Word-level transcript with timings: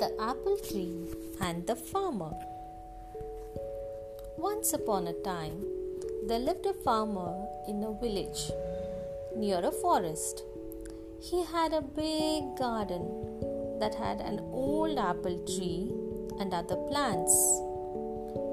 The 0.00 0.18
Apple 0.18 0.56
Tree 0.56 1.08
and 1.42 1.66
the 1.66 1.76
Farmer. 1.76 2.32
Once 4.38 4.72
upon 4.72 5.06
a 5.06 5.12
time, 5.12 5.62
there 6.26 6.38
lived 6.38 6.64
a 6.64 6.72
farmer 6.72 7.34
in 7.68 7.84
a 7.84 7.92
village 8.00 8.50
near 9.36 9.58
a 9.58 9.70
forest. 9.70 10.42
He 11.20 11.44
had 11.44 11.74
a 11.74 11.82
big 11.82 12.56
garden 12.56 13.04
that 13.78 13.94
had 13.94 14.22
an 14.22 14.38
old 14.52 14.96
apple 14.96 15.38
tree 15.44 15.92
and 16.38 16.54
other 16.54 16.76
plants, 16.88 17.36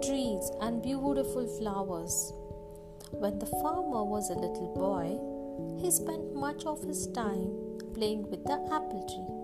trees, 0.06 0.52
and 0.60 0.84
beautiful 0.84 1.48
flowers. 1.58 2.34
When 3.12 3.40
the 3.40 3.54
farmer 3.64 4.04
was 4.04 4.30
a 4.30 4.34
little 4.34 4.74
boy, 4.76 5.16
he 5.82 5.92
spent 5.92 6.36
much 6.36 6.66
of 6.66 6.84
his 6.84 7.08
time 7.08 7.56
playing 7.94 8.30
with 8.30 8.44
the 8.44 8.60
apple 8.70 9.08
tree. 9.08 9.37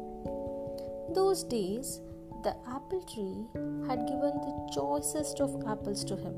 In 1.13 1.20
those 1.20 1.44
days, 1.44 2.02
the 2.41 2.55
apple 2.67 3.03
tree 3.03 3.45
had 3.88 4.08
given 4.08 4.34
the 4.41 4.70
choicest 4.73 5.41
of 5.41 5.62
apples 5.67 6.03
to 6.05 6.16
him. 6.16 6.34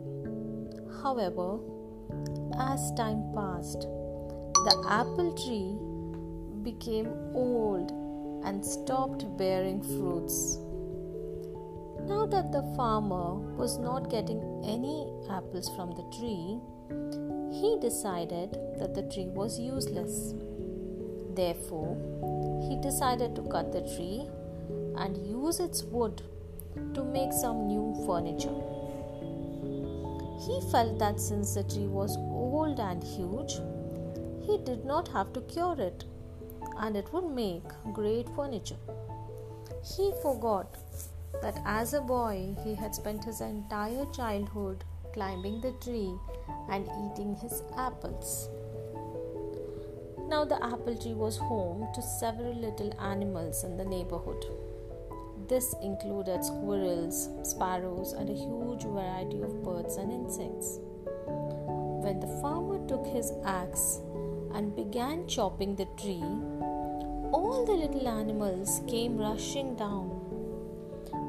However, 1.01 1.59
as 2.59 2.91
time 2.97 3.23
passed, 3.33 3.87
the 4.67 4.85
apple 4.89 5.31
tree 5.43 5.77
became 6.61 7.07
old 7.33 7.93
and 8.43 8.65
stopped 8.65 9.23
bearing 9.37 9.81
fruits. 9.81 10.57
Now 12.01 12.25
that 12.25 12.51
the 12.51 12.69
farmer 12.75 13.35
was 13.55 13.77
not 13.77 14.09
getting 14.09 14.41
any 14.65 15.09
apples 15.29 15.73
from 15.73 15.91
the 15.91 16.03
tree, 16.17 16.59
he 17.61 17.77
decided 17.79 18.57
that 18.77 18.93
the 18.93 19.03
tree 19.03 19.29
was 19.29 19.57
useless. 19.57 20.33
Therefore, 21.33 21.95
he 22.67 22.75
decided 22.81 23.37
to 23.37 23.41
cut 23.43 23.71
the 23.71 23.87
tree 23.95 24.27
and 24.97 25.17
use 25.25 25.59
its 25.59 25.83
wood 25.83 26.21
to 26.93 27.03
make 27.03 27.31
some 27.33 27.67
new 27.67 27.93
furniture. 28.05 28.55
He 30.45 30.59
felt 30.71 30.99
that 30.99 31.19
since 31.19 31.53
the 31.53 31.63
tree 31.63 31.87
was 31.87 32.17
old 32.17 32.79
and 32.79 33.03
huge, 33.03 33.59
he 34.45 34.57
did 34.59 34.85
not 34.85 35.07
have 35.09 35.33
to 35.33 35.41
cure 35.41 35.75
it 35.79 36.05
and 36.77 36.95
it 36.97 37.11
would 37.13 37.29
make 37.31 37.63
great 37.93 38.27
furniture. 38.35 38.77
He 39.95 40.11
forgot 40.21 40.77
that 41.41 41.61
as 41.65 41.93
a 41.93 42.01
boy 42.01 42.55
he 42.63 42.75
had 42.75 42.95
spent 42.95 43.23
his 43.23 43.41
entire 43.41 44.05
childhood 44.13 44.83
climbing 45.13 45.61
the 45.61 45.71
tree 45.83 46.13
and 46.69 46.87
eating 47.05 47.35
his 47.35 47.63
apples. 47.77 48.49
Now, 50.27 50.43
the 50.43 50.61
apple 50.63 50.97
tree 50.97 51.13
was 51.13 51.37
home 51.37 51.87
to 51.93 52.01
several 52.01 52.55
little 52.55 52.91
animals 52.99 53.63
in 53.63 53.77
the 53.77 53.85
neighborhood. 53.85 54.43
This 55.47 55.75
included 55.83 56.43
squirrels, 56.43 57.29
sparrows, 57.43 58.13
and 58.13 58.31
a 58.31 58.33
huge 58.33 58.83
variety 58.83 59.43
of 59.43 59.61
birds 59.63 59.97
and 59.97 60.11
insects. 60.11 60.79
When 61.27 62.19
the 62.19 62.39
farmer 62.41 62.79
took 62.87 63.05
his 63.05 63.31
axe 63.45 63.99
and 64.55 64.75
began 64.75 65.27
chopping 65.27 65.75
the 65.75 65.85
tree, 66.01 66.23
all 67.31 67.63
the 67.63 67.73
little 67.73 68.07
animals 68.07 68.81
came 68.87 69.17
rushing 69.17 69.75
down. 69.75 70.09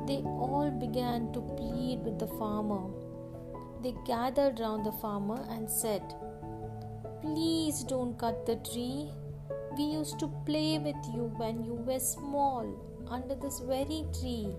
They 0.06 0.22
all 0.24 0.70
began 0.70 1.30
to 1.34 1.42
plead 1.42 2.00
with 2.02 2.18
the 2.18 2.28
farmer. 2.38 2.88
They 3.82 3.94
gathered 4.06 4.60
round 4.60 4.86
the 4.86 4.92
farmer 4.92 5.44
and 5.50 5.70
said, 5.70 6.02
Please 7.20 7.84
don't 7.84 8.18
cut 8.18 8.46
the 8.46 8.56
tree. 8.56 9.10
We 9.76 9.84
used 9.84 10.18
to 10.20 10.28
play 10.46 10.78
with 10.78 10.96
you 11.12 11.30
when 11.36 11.62
you 11.62 11.74
were 11.74 12.00
small 12.00 12.95
under 13.10 13.34
this 13.34 13.60
very 13.60 14.04
tree. 14.18 14.54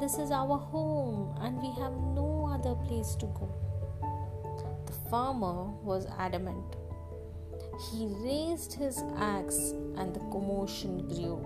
This 0.00 0.18
is 0.18 0.30
our 0.30 0.58
home 0.58 1.36
and 1.40 1.56
we 1.58 1.70
have 1.80 1.92
no 1.92 2.50
other 2.52 2.74
place 2.86 3.14
to 3.16 3.26
go. 3.26 3.48
The 4.86 5.10
farmer 5.10 5.70
was 5.82 6.06
adamant. 6.18 6.76
He 7.90 8.06
raised 8.06 8.72
his 8.72 9.02
axe 9.16 9.72
and 9.96 10.14
the 10.14 10.20
commotion 10.30 11.08
grew. 11.08 11.40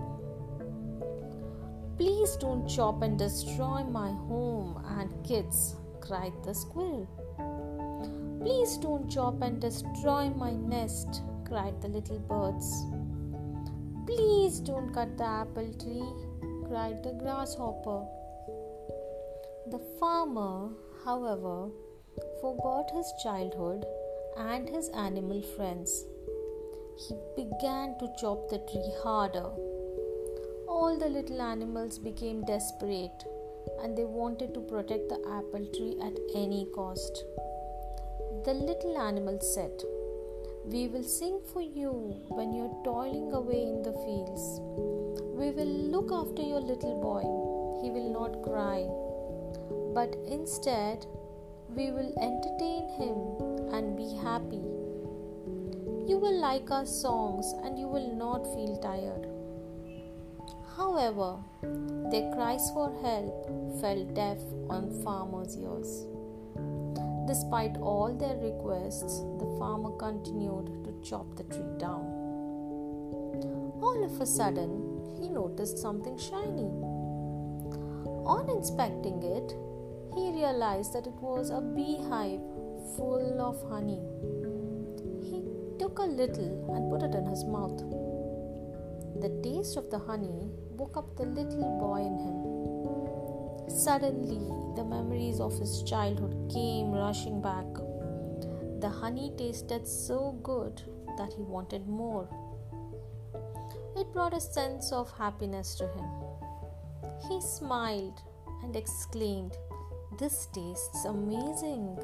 Please 1.97 2.35
don't 2.35 2.67
chop 2.67 3.01
and 3.01 3.17
destroy 3.17 3.83
my 3.83 4.11
home 4.11 4.83
and 4.99 5.11
kids, 5.25 5.75
cried 5.99 6.33
the 6.43 6.53
squirrel. 6.53 7.07
Please 8.41 8.77
don't 8.77 9.09
chop 9.09 9.41
and 9.41 9.59
destroy 9.59 10.29
my 10.29 10.53
nest, 10.53 11.21
cried 11.45 11.81
the 11.81 11.87
little 11.87 12.19
birds. 12.19 12.85
Please 14.07 14.61
don't 14.61 14.93
cut 14.93 15.17
the 15.17 15.25
apple 15.25 15.69
tree, 15.81 16.09
cried 16.65 17.03
the 17.03 17.11
grasshopper. 17.21 18.05
The 19.69 19.79
farmer, 19.99 20.69
however, 21.03 21.67
forgot 22.39 22.89
his 22.91 23.11
childhood 23.21 23.85
and 24.37 24.69
his 24.69 24.87
animal 24.89 25.41
friends. 25.41 26.05
He 26.97 27.15
began 27.35 27.97
to 27.99 28.07
chop 28.17 28.47
the 28.49 28.59
tree 28.59 28.93
harder. 29.03 29.49
All 30.69 30.97
the 30.97 31.09
little 31.09 31.41
animals 31.41 31.99
became 31.99 32.45
desperate 32.45 33.25
and 33.81 33.97
they 33.97 34.05
wanted 34.05 34.53
to 34.53 34.61
protect 34.61 35.09
the 35.09 35.21
apple 35.27 35.67
tree 35.75 35.97
at 36.01 36.17
any 36.33 36.65
cost. 36.73 37.25
The 38.45 38.53
little 38.53 38.97
animals 38.97 39.53
said, 39.53 39.83
we 40.71 40.89
will 40.89 41.03
sing 41.03 41.39
for 41.53 41.61
you 41.61 41.91
when 42.27 42.51
you're 42.51 42.77
toiling 42.83 43.31
away 43.31 43.61
in 43.63 43.83
the 43.83 43.93
fields. 44.03 44.59
We 45.33 45.51
will 45.51 45.73
look 45.93 46.11
after 46.11 46.41
your 46.41 46.59
little 46.59 46.99
boy. 46.99 47.23
He 47.81 47.89
will 47.89 48.11
not 48.11 48.43
cry. 48.43 48.83
But 49.95 50.17
instead, 50.29 51.05
we 51.73 51.91
will 51.91 52.11
entertain 52.19 52.89
him 52.99 53.73
and 53.73 53.95
be 53.95 54.13
happy. 54.21 54.63
You 56.11 56.17
will 56.19 56.37
like 56.41 56.69
our 56.69 56.85
songs 56.85 57.53
and 57.63 57.79
you 57.79 57.87
will 57.87 58.13
not 58.13 58.43
feel 58.53 58.77
tired. 58.79 59.25
However, 60.75 61.37
their 62.11 62.29
cries 62.33 62.69
for 62.71 62.91
help 63.01 63.79
fell 63.79 64.03
deaf 64.13 64.39
on 64.69 65.01
farmers' 65.01 65.57
ears. 65.57 66.16
Despite 67.27 67.75
all 67.77 68.13
their 68.13 68.37
requests, 68.37 69.19
the 69.37 69.55
farmer 69.59 69.91
continued 69.97 70.85
to 70.85 70.93
chop 71.03 71.35
the 71.35 71.43
tree 71.43 71.77
down. 71.77 72.05
All 73.81 74.01
of 74.01 74.21
a 74.21 74.25
sudden, 74.25 75.01
he 75.19 75.27
noticed 75.27 75.77
something 75.77 76.17
shiny. 76.17 76.71
On 78.25 78.49
inspecting 78.49 79.21
it, 79.23 79.55
he 80.15 80.31
realized 80.31 80.93
that 80.93 81.05
it 81.05 81.19
was 81.21 81.49
a 81.49 81.59
beehive 81.59 82.39
full 82.95 83.41
of 83.41 83.61
honey. 83.69 84.01
He 85.21 85.43
took 85.79 85.99
a 85.99 86.03
little 86.03 86.75
and 86.75 86.89
put 86.89 87.03
it 87.03 87.13
in 87.13 87.25
his 87.25 87.43
mouth. 87.43 87.77
The 89.19 89.29
taste 89.43 89.75
of 89.75 89.89
the 89.89 89.99
honey 89.99 90.49
woke 90.77 90.95
up 90.95 91.17
the 91.17 91.25
little 91.25 91.77
boy 91.79 92.01
in 92.01 92.17
him. 92.17 92.66
Suddenly, 93.67 94.51
the 94.75 94.83
memories 94.83 95.39
of 95.39 95.57
his 95.59 95.83
childhood 95.83 96.51
came 96.53 96.91
rushing 96.91 97.41
back. 97.41 97.65
The 98.79 98.89
honey 98.89 99.33
tasted 99.37 99.87
so 99.87 100.39
good 100.43 100.81
that 101.17 101.33
he 101.33 101.41
wanted 101.41 101.87
more. 101.87 102.29
It 103.97 104.13
brought 104.13 104.33
a 104.33 104.39
sense 104.39 104.91
of 104.91 105.11
happiness 105.17 105.75
to 105.75 105.87
him. 105.87 106.09
He 107.27 107.41
smiled 107.41 108.21
and 108.63 108.75
exclaimed, 108.75 109.57
This 110.17 110.47
tastes 110.53 111.05
amazing. 111.05 111.99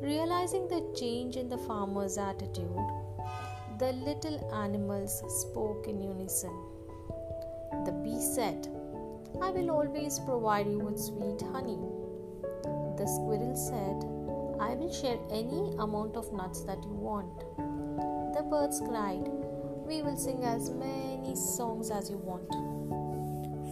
Realizing 0.00 0.68
the 0.68 0.92
change 0.98 1.36
in 1.36 1.48
the 1.48 1.58
farmer's 1.58 2.18
attitude, 2.18 2.76
the 3.78 3.92
little 3.92 4.52
animals 4.54 5.22
spoke 5.40 5.86
in 5.86 6.00
unison. 6.00 6.56
The 7.84 7.92
bee 7.92 8.20
said, 8.20 8.68
I 9.40 9.50
will 9.50 9.70
always 9.70 10.18
provide 10.18 10.66
you 10.66 10.78
with 10.80 10.98
sweet 10.98 11.40
honey. 11.52 11.78
The 12.98 13.06
squirrel 13.06 13.54
said, 13.54 14.04
I 14.60 14.74
will 14.74 14.92
share 14.92 15.18
any 15.30 15.74
amount 15.78 16.16
of 16.16 16.32
nuts 16.32 16.62
that 16.62 16.82
you 16.82 16.90
want. 16.90 17.38
The 18.34 18.42
birds 18.42 18.80
cried, 18.80 19.30
We 19.86 20.02
will 20.02 20.16
sing 20.16 20.44
as 20.44 20.70
many 20.70 21.36
songs 21.36 21.90
as 21.90 22.10
you 22.10 22.18
want. 22.18 22.50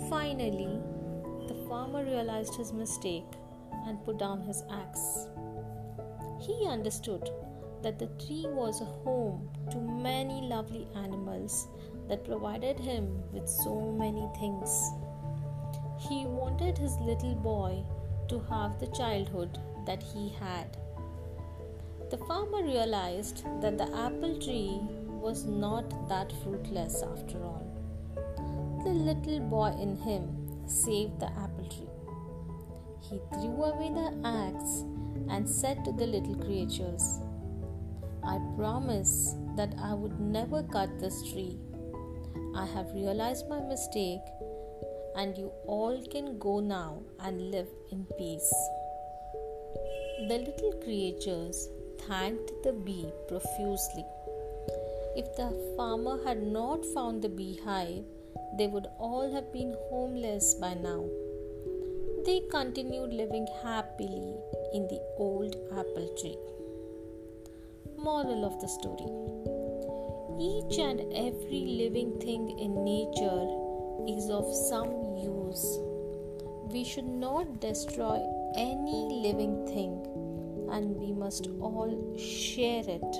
Finally, 0.09 0.81
the 1.49 1.67
farmer 1.69 2.05
realized 2.05 2.55
his 2.55 2.73
mistake 2.73 3.27
and 3.87 4.05
put 4.05 4.19
down 4.19 4.41
his 4.43 4.63
axe. 4.71 5.27
He 6.41 6.67
understood 6.69 7.29
that 7.83 7.99
the 7.99 8.07
tree 8.25 8.47
was 8.47 8.81
a 8.81 8.85
home 8.85 9.49
to 9.71 9.79
many 9.79 10.43
lovely 10.43 10.87
animals 10.95 11.69
that 12.09 12.25
provided 12.25 12.79
him 12.79 13.23
with 13.33 13.49
so 13.49 13.93
many 13.93 14.29
things. 14.39 14.93
He 16.09 16.25
wanted 16.25 16.79
his 16.79 16.97
little 16.99 17.35
boy 17.35 17.83
to 18.29 18.41
have 18.51 18.79
the 18.79 18.87
childhood 18.89 19.59
that 19.87 20.03
he 20.03 20.29
had. 20.41 20.77
The 22.11 22.19
farmer 22.19 22.63
realized 22.63 23.45
that 23.61 23.79
the 23.79 23.93
apple 23.97 24.39
tree 24.39 24.81
was 25.09 25.45
not 25.45 26.09
that 26.09 26.33
fruitless 26.43 27.03
after 27.03 27.43
all. 27.43 27.67
The 28.85 28.91
little 28.91 29.41
boy 29.41 29.75
in 29.81 29.97
him 29.97 30.69
saved 30.69 31.19
the 31.19 31.33
apple 31.33 31.69
tree. 31.69 31.91
He 33.01 33.21
threw 33.33 33.65
away 33.65 33.91
the 33.93 34.13
axe 34.25 34.85
and 35.29 35.49
said 35.49 35.85
to 35.85 35.93
the 35.93 36.07
little 36.07 36.37
creatures, 36.37 37.21
I 38.23 38.39
promise 38.57 39.35
that 39.57 39.75
I 39.81 39.95
would 39.95 40.21
never 40.21 40.63
cut 40.63 41.01
this 41.01 41.23
tree. 41.33 41.59
I 42.55 42.67
have 42.67 42.93
realized 42.95 43.49
my 43.49 43.61
mistake, 43.61 44.23
and 45.17 45.37
you 45.39 45.51
all 45.67 46.03
can 46.13 46.39
go 46.39 46.61
now 46.61 47.03
and 47.21 47.51
live 47.51 47.69
in 47.91 48.07
peace. 48.19 48.53
The 50.29 50.39
little 50.47 50.73
creatures 50.85 51.69
thanked 52.07 52.53
the 52.63 52.73
bee 52.73 53.11
profusely. 53.29 54.05
If 55.17 55.35
the 55.37 55.49
farmer 55.77 56.19
had 56.25 56.43
not 56.43 56.85
found 56.95 57.23
the 57.23 57.29
beehive, 57.29 58.05
they 58.59 58.67
would 58.67 58.87
all 58.99 59.33
have 59.33 59.53
been 59.53 59.75
homeless 59.89 60.55
by 60.55 60.75
now. 60.75 61.05
They 62.27 62.43
continued 62.51 63.13
living 63.13 63.47
happily 63.63 64.35
in 64.75 64.87
the 64.89 65.01
old 65.17 65.57
apple 65.73 66.09
tree. 66.21 66.37
Moral 67.99 68.45
of 68.45 68.61
the 68.61 68.69
story 68.69 69.11
Each 70.39 70.79
and 70.79 71.01
every 71.15 71.63
living 71.83 72.19
thing 72.21 72.59
in 72.59 72.85
nature 72.85 73.66
is 74.09 74.31
of 74.31 74.47
some 74.69 75.17
use. 75.17 75.79
We 76.71 76.85
should 76.85 77.07
not 77.07 77.61
destroy 77.61 78.21
any 78.57 79.23
living 79.25 79.67
thing 79.67 80.07
and 80.71 80.97
we 80.97 81.13
must 81.13 81.49
all 81.61 82.17
share 82.19 82.85
it. 82.87 83.13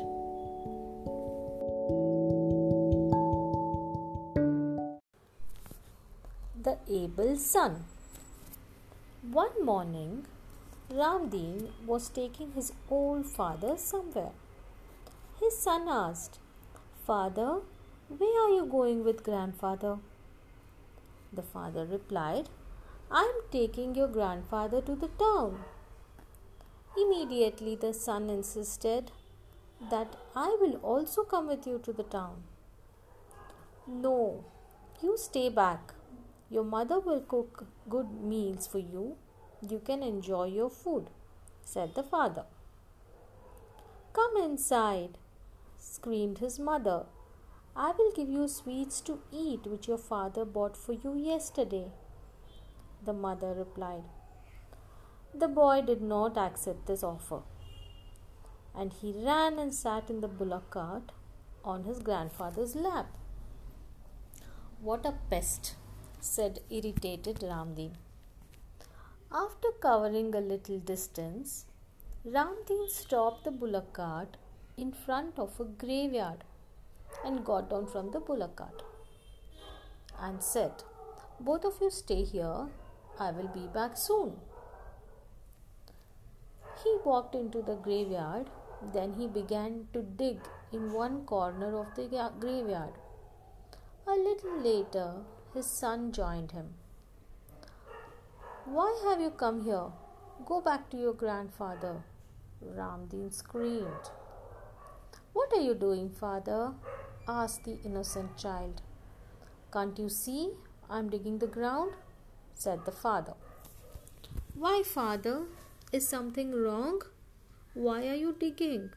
The 6.63 6.79
Able 6.91 7.37
Son 7.37 7.85
One 9.23 9.65
morning, 9.65 10.27
Ramdeen 10.91 11.71
was 11.87 12.09
taking 12.09 12.53
his 12.53 12.73
old 12.91 13.27
father 13.27 13.77
somewhere. 13.77 14.33
His 15.41 15.57
son 15.59 15.87
asked, 15.89 16.39
Father, 17.07 17.61
where 18.09 18.45
are 18.45 18.51
you 18.51 18.67
going 18.67 19.05
with 19.05 19.23
grandfather? 19.23 19.99
The 21.37 21.43
father 21.43 21.85
replied, 21.85 22.49
I 23.11 23.23
am 23.23 23.41
taking 23.53 23.95
your 23.95 24.09
grandfather 24.09 24.81
to 24.81 24.97
the 24.97 25.09
town. 25.09 25.65
Immediately 26.97 27.77
the 27.77 27.93
son 27.93 28.31
insisted 28.31 29.13
that 29.91 30.17
I 30.35 30.57
will 30.61 30.77
also 30.77 31.25
come 31.25 31.47
with 31.47 31.67
you 31.67 31.79
to 31.85 31.93
the 31.93 32.05
town. 32.05 32.45
No, 33.87 34.45
you 35.03 35.19
stay 35.19 35.51
back. 35.51 35.93
Your 36.49 36.65
mother 36.65 36.99
will 37.01 37.21
cook 37.21 37.67
good 37.89 38.11
meals 38.23 38.67
for 38.67 38.79
you. 38.79 39.17
You 39.61 39.81
can 39.85 40.03
enjoy 40.03 40.47
your 40.47 40.71
food, 40.71 41.11
said 41.61 41.95
the 41.95 42.03
father. 42.03 42.45
Come 44.15 44.37
inside, 44.39 45.19
screamed 45.79 46.39
his 46.39 46.59
mother. 46.59 47.05
I 47.79 47.93
will 47.99 48.11
give 48.11 48.31
you 48.31 48.49
sweets 48.49 49.03
to 49.03 49.19
eat 49.31 49.67
which 49.67 49.87
your 49.87 49.99
father 49.99 50.47
bought 50.47 50.79
for 50.79 50.95
you 50.95 51.15
yesterday. 51.15 51.93
The 53.05 53.13
mother 53.13 53.53
replied. 53.53 54.05
The 55.35 55.49
boy 55.49 55.83
did 55.83 56.01
not 56.01 56.39
accept 56.39 56.87
this 56.87 57.03
offer 57.03 57.43
and 58.75 58.95
he 58.95 59.13
ran 59.13 59.59
and 59.59 59.75
sat 59.75 60.09
in 60.09 60.23
the 60.23 60.29
bullock 60.39 60.71
cart 60.71 61.13
on 61.65 61.85
his 61.85 61.99
grandfather's 61.99 62.75
lap. 62.75 63.09
What 64.81 65.05
a 65.05 65.13
pest, 65.31 65.75
said 66.19 66.61
irritated 66.71 67.41
Ramdeen. 67.41 67.93
After 69.31 69.69
covering 69.83 70.35
a 70.35 70.41
little 70.41 70.79
distance, 70.79 71.67
Ramdeen 72.25 72.89
stopped 72.89 73.45
the 73.45 73.51
bullock 73.51 73.93
cart 73.93 74.39
in 74.79 74.93
front 74.93 75.39
of 75.39 75.61
a 75.61 75.65
graveyard 75.65 76.45
and 77.25 77.45
got 77.45 77.71
down 77.71 77.87
from 77.87 78.11
the 78.11 78.21
bullock 78.21 78.57
cart 78.57 78.83
and 80.21 80.43
said, 80.43 80.73
Both 81.41 81.65
of 81.65 81.75
you 81.81 81.91
stay 81.91 82.25
here, 82.25 82.69
I 83.19 83.31
will 83.31 83.49
be 83.49 83.67
back 83.73 83.97
soon. 83.97 84.37
He 86.83 86.97
walked 87.05 87.35
into 87.35 87.63
the 87.63 87.77
graveyard, 87.77 88.51
then 88.93 89.15
he 89.15 89.27
began 89.27 89.89
to 89.93 90.03
dig 90.03 90.39
in 90.73 90.93
one 90.93 91.25
corner 91.25 91.79
of 91.79 91.95
the 91.95 92.31
graveyard. 92.39 92.93
A 94.07 94.13
little 94.13 94.61
later, 94.61 95.15
his 95.55 95.67
son 95.67 96.13
joined 96.13 96.53
him. 96.53 96.75
Why 98.67 99.01
have 99.05 99.21
you 99.21 99.31
come 99.31 99.63
here? 99.65 99.87
Go 100.45 100.61
back 100.61 100.91
to 100.91 100.97
your 100.97 101.15
grandfather. 101.15 102.03
Ramdeen 102.65 103.33
screamed. 103.33 104.11
What 105.33 105.53
are 105.53 105.61
you 105.61 105.75
doing, 105.75 106.11
father? 106.11 106.75
Asked 107.29 107.65
the 107.65 107.79
innocent 107.85 108.37
child. 108.37 108.83
Can't 109.73 109.99
you 109.99 110.09
see 110.09 110.51
I'm 110.89 111.09
digging 111.11 111.39
the 111.39 111.47
ground? 111.47 111.93
said 112.55 112.85
the 112.85 112.93
father. 112.93 113.35
Why, 114.55 114.83
father? 114.85 115.43
Is 115.93 116.09
something 116.09 116.55
wrong? 116.55 117.03
Why 117.75 118.09
are 118.09 118.15
you 118.15 118.35
digging? 118.39 118.91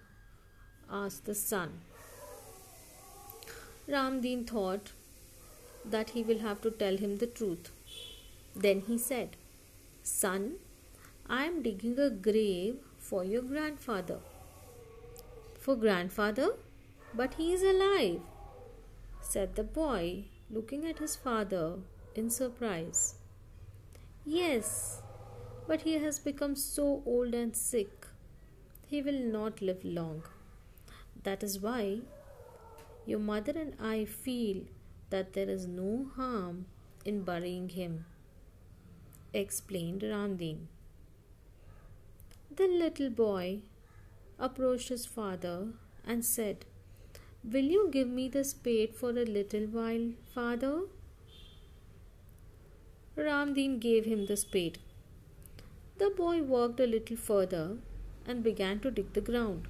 asked 0.92 1.26
the 1.26 1.36
son. 1.36 1.82
Ramdeen 3.88 4.48
thought 4.48 4.92
that 5.84 6.12
he 6.12 6.24
will 6.24 6.40
have 6.40 6.62
to 6.62 6.72
tell 6.72 6.98
him 6.98 7.18
the 7.18 7.28
truth. 7.28 7.72
Then 8.56 8.82
he 8.82 8.98
said, 8.98 9.36
Son, 10.04 10.56
I 11.28 11.46
am 11.46 11.62
digging 11.64 11.98
a 12.00 12.10
grave 12.10 12.78
for 13.00 13.24
your 13.24 13.42
grandfather. 13.42 14.20
For 15.60 15.76
grandfather? 15.76 16.50
But 17.14 17.34
he 17.36 17.54
is 17.54 17.64
alive, 17.64 18.22
said 19.20 19.56
the 19.56 19.64
boy, 19.64 20.26
looking 20.50 20.86
at 20.86 21.00
his 21.00 21.16
father 21.16 21.80
in 22.16 22.30
surprise. 22.30 23.16
Yes, 24.26 25.02
but 25.68 25.82
he 25.82 25.94
has 25.94 26.20
become 26.20 26.56
so 26.56 27.04
old 27.06 27.34
and 27.34 27.56
sick. 27.56 28.08
He 28.88 29.02
will 29.02 29.20
not 29.20 29.62
live 29.62 29.84
long. 29.84 30.24
That 31.24 31.44
is 31.44 31.60
why 31.60 32.02
your 33.06 33.20
mother 33.20 33.54
and 33.56 33.76
I 33.80 34.06
feel 34.06 34.64
that 35.10 35.34
there 35.34 35.50
is 35.50 35.68
no 35.68 36.08
harm 36.16 36.66
in 37.06 37.24
burying 37.24 37.70
him, 37.70 38.06
explained 39.34 40.02
Ramdeen. 40.02 40.68
The 42.56 42.68
little 42.68 43.10
boy 43.10 43.62
approached 44.38 44.90
his 44.90 45.06
father 45.06 45.70
and 46.06 46.24
said, 46.24 46.66
Will 47.44 47.64
you 47.64 47.90
give 47.90 48.08
me 48.10 48.28
the 48.28 48.44
spade 48.44 48.94
for 48.94 49.12
a 49.12 49.24
little 49.24 49.66
while, 49.68 50.12
father? 50.36 50.82
Ramdeen 53.16 53.80
gave 53.80 54.04
him 54.04 54.26
the 54.26 54.36
spade. 54.36 54.78
The 55.98 56.10
boy 56.10 56.44
walked 56.44 56.82
a 56.82 56.86
little 56.86 57.16
further 57.16 57.78
and 58.26 58.44
began 58.44 58.82
to 58.82 58.92
dig 58.92 59.14
the 59.14 59.22
ground. 59.22 59.68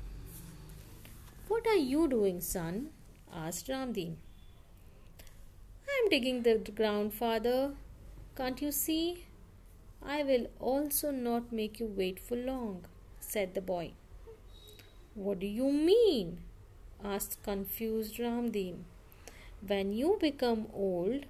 What 1.47 1.67
are 1.67 1.75
you 1.75 2.07
doing, 2.07 2.41
son? 2.41 2.89
asked 3.31 3.67
Ramdeen. 3.67 4.15
I 5.87 6.01
am 6.03 6.09
digging 6.09 6.41
the 6.41 6.57
ground, 6.57 7.13
father. 7.13 7.75
Can't 8.35 8.61
you 8.63 8.71
see? 8.71 9.25
I 10.01 10.23
will 10.23 10.47
also 10.59 11.11
not 11.11 11.51
make 11.51 11.79
you 11.79 11.85
wait 11.85 12.19
for 12.19 12.35
long, 12.35 12.85
said 13.19 13.53
the 13.53 13.61
boy. 13.61 13.91
What 15.13 15.39
do 15.39 15.45
you 15.45 15.71
mean? 15.71 16.39
Asked 17.03 17.41
confused 17.43 18.17
Ramdeen. 18.17 18.83
When 19.65 19.93
you 19.93 20.17
become 20.19 20.67
old, 20.73 21.25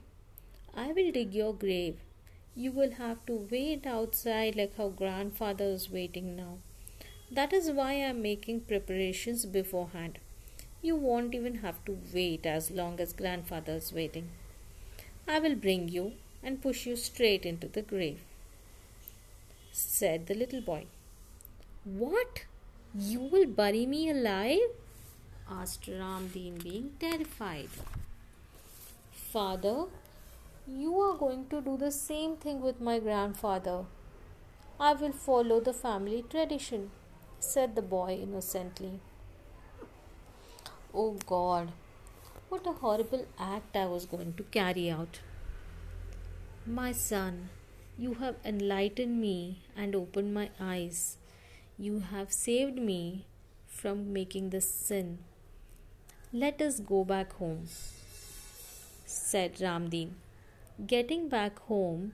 I 0.75 0.87
will 0.93 1.11
dig 1.11 1.33
your 1.33 1.53
grave. 1.53 1.97
You 2.55 2.71
will 2.71 2.91
have 2.91 3.25
to 3.27 3.47
wait 3.51 3.85
outside 3.87 4.55
like 4.55 4.75
how 4.77 4.89
grandfather 4.89 5.65
is 5.65 5.89
waiting 5.89 6.35
now. 6.35 6.57
That 7.31 7.53
is 7.53 7.71
why 7.71 7.91
I 7.91 8.09
am 8.13 8.21
making 8.21 8.61
preparations 8.61 9.45
beforehand. 9.45 10.19
You 10.81 10.95
won't 10.95 11.35
even 11.35 11.55
have 11.55 11.83
to 11.85 11.97
wait 12.13 12.45
as 12.45 12.71
long 12.71 12.99
as 12.99 13.13
grandfather 13.13 13.73
is 13.73 13.93
waiting. 13.93 14.29
I 15.27 15.39
will 15.39 15.55
bring 15.55 15.89
you 15.89 16.13
and 16.43 16.61
push 16.61 16.85
you 16.85 16.95
straight 16.95 17.45
into 17.45 17.67
the 17.67 17.81
grave, 17.81 18.19
said 19.71 20.27
the 20.27 20.33
little 20.35 20.61
boy. 20.61 20.85
What? 21.83 22.45
You 22.97 23.19
will 23.21 23.45
bury 23.45 23.85
me 23.85 24.09
alive? 24.09 24.69
Asked 25.49 25.87
Ramdeen, 25.87 26.63
being 26.63 26.91
terrified. 26.99 27.69
Father, 29.11 29.85
you 30.67 30.99
are 30.99 31.17
going 31.17 31.47
to 31.49 31.61
do 31.61 31.77
the 31.77 31.91
same 31.91 32.35
thing 32.35 32.61
with 32.61 32.79
my 32.79 32.99
grandfather. 32.99 33.85
I 34.79 34.93
will 34.93 35.11
follow 35.11 35.59
the 35.59 35.73
family 35.73 36.23
tradition, 36.29 36.91
said 37.39 37.75
the 37.75 37.81
boy 37.81 38.19
innocently. 38.21 38.99
Oh 40.93 41.17
God, 41.25 41.71
what 42.49 42.65
a 42.65 42.71
horrible 42.71 43.25
act 43.37 43.75
I 43.75 43.85
was 43.85 44.05
going 44.05 44.33
to 44.33 44.43
carry 44.43 44.89
out. 44.89 45.19
My 46.65 46.91
son, 46.91 47.49
you 47.97 48.13
have 48.15 48.35
enlightened 48.45 49.19
me 49.19 49.63
and 49.75 49.95
opened 49.95 50.33
my 50.33 50.49
eyes. 50.59 51.17
You 51.77 51.99
have 52.11 52.31
saved 52.31 52.77
me 52.77 53.25
from 53.67 54.11
making 54.13 54.49
this 54.49 54.69
sin. 54.73 55.19
Let 56.31 56.61
us 56.61 56.79
go 56.79 57.03
back 57.03 57.33
home, 57.33 57.67
said 59.07 59.55
Ramdeen. 59.55 60.11
Getting 60.85 61.27
back 61.27 61.57
home, 61.61 62.13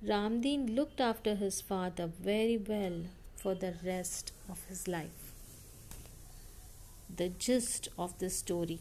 Ramdeen 0.00 0.76
looked 0.76 1.00
after 1.00 1.34
his 1.34 1.60
father 1.60 2.06
very 2.06 2.56
well 2.56 3.00
for 3.34 3.56
the 3.56 3.74
rest 3.84 4.30
of 4.48 4.64
his 4.66 4.86
life. 4.86 5.32
The 7.16 7.30
gist 7.30 7.88
of 7.98 8.16
the 8.20 8.30
story 8.30 8.78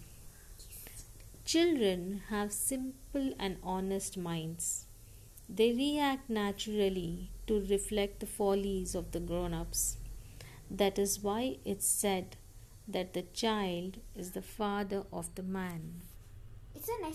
Children 1.44 2.22
have 2.30 2.54
simple 2.54 3.34
and 3.40 3.58
honest 3.64 4.16
minds. 4.16 4.86
They 5.50 5.74
react 5.74 6.30
naturally 6.30 7.32
to 7.48 7.62
reflect 7.62 8.20
the 8.20 8.28
follies 8.28 8.94
of 8.94 9.12
the 9.12 9.20
grown 9.20 9.56
ups. 9.56 9.98
That 10.70 11.00
is 11.00 11.24
why 11.24 11.58
it's 11.66 11.88
said 11.88 12.36
that 12.88 13.14
the 13.14 13.22
child 13.22 13.98
is 14.16 14.32
the 14.32 14.42
father 14.42 15.04
of 15.12 15.34
the 15.36 15.44
man. 15.44 16.02
It's 16.76 16.90
a 16.90 17.02
nice 17.02 17.06